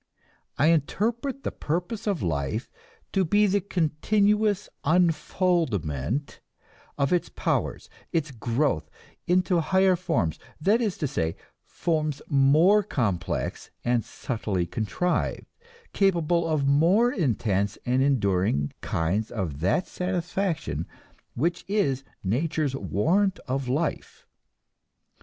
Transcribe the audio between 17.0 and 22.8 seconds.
intense and enduring kinds of that satisfaction which is nature's